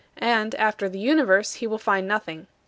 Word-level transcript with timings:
And, 0.17 0.55
after 0.55 0.89
the 0.89 0.97
universe, 0.97 1.53
he 1.53 1.67
will 1.67 1.77
find 1.77 2.07
nothing. 2.07 2.47